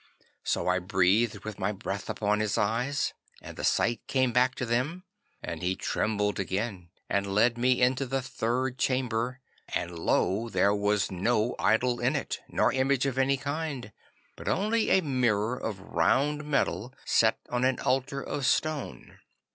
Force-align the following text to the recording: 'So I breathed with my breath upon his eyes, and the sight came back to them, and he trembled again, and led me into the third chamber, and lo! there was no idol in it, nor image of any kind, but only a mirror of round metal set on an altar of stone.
'So 0.43 0.67
I 0.67 0.79
breathed 0.79 1.43
with 1.45 1.59
my 1.59 1.71
breath 1.71 2.09
upon 2.09 2.39
his 2.39 2.57
eyes, 2.57 3.13
and 3.39 3.55
the 3.55 3.63
sight 3.63 4.01
came 4.07 4.33
back 4.33 4.55
to 4.55 4.65
them, 4.65 5.03
and 5.43 5.61
he 5.61 5.75
trembled 5.75 6.39
again, 6.39 6.89
and 7.07 7.35
led 7.35 7.55
me 7.55 7.79
into 7.83 8.07
the 8.07 8.23
third 8.23 8.79
chamber, 8.79 9.41
and 9.75 9.91
lo! 9.99 10.49
there 10.49 10.73
was 10.73 11.11
no 11.11 11.53
idol 11.59 11.99
in 11.99 12.15
it, 12.15 12.39
nor 12.47 12.73
image 12.73 13.05
of 13.05 13.19
any 13.19 13.37
kind, 13.37 13.91
but 14.35 14.47
only 14.47 14.89
a 14.89 15.01
mirror 15.01 15.55
of 15.55 15.79
round 15.79 16.45
metal 16.45 16.95
set 17.05 17.37
on 17.49 17.63
an 17.63 17.79
altar 17.81 18.23
of 18.23 18.47
stone. 18.47 19.19